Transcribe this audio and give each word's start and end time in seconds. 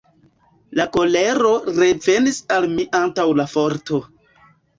La 0.79 0.85
kolero 0.95 1.51
revenis 1.75 2.39
al 2.57 2.67
mi 2.73 2.87
antaŭ 3.01 3.27
la 3.43 3.47
forto. 3.53 4.03